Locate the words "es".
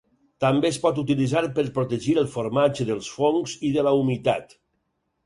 0.71-0.77